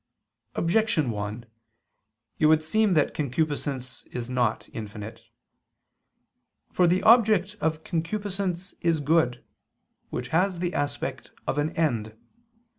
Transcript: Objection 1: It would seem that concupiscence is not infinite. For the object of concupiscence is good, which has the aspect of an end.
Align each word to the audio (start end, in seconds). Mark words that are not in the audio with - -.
Objection 0.55 1.11
1: 1.11 1.45
It 2.39 2.45
would 2.47 2.63
seem 2.63 2.93
that 2.93 3.13
concupiscence 3.13 4.03
is 4.07 4.31
not 4.31 4.67
infinite. 4.73 5.25
For 6.71 6.87
the 6.87 7.03
object 7.03 7.53
of 7.61 7.83
concupiscence 7.83 8.73
is 8.81 8.99
good, 8.99 9.43
which 10.09 10.29
has 10.29 10.57
the 10.57 10.73
aspect 10.73 11.29
of 11.45 11.59
an 11.59 11.69
end. 11.77 12.17